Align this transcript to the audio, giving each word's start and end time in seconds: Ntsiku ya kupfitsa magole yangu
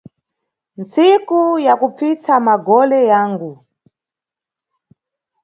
Ntsiku 0.81 1.39
ya 1.65 1.73
kupfitsa 1.81 2.33
magole 2.47 2.99
yangu 3.11 3.51